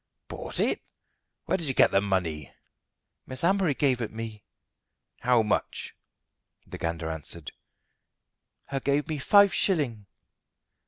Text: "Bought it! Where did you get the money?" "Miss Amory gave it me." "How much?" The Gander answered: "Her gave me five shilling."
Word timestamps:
"Bought 0.29 0.59
it! 0.59 0.81
Where 1.45 1.59
did 1.59 1.67
you 1.67 1.75
get 1.75 1.91
the 1.91 2.01
money?" 2.01 2.51
"Miss 3.27 3.43
Amory 3.43 3.75
gave 3.75 4.01
it 4.01 4.09
me." 4.11 4.41
"How 5.19 5.43
much?" 5.43 5.93
The 6.65 6.79
Gander 6.79 7.11
answered: 7.11 7.51
"Her 8.65 8.79
gave 8.79 9.07
me 9.07 9.19
five 9.19 9.53
shilling." 9.53 10.07